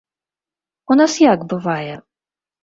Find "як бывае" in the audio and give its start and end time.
1.33-1.93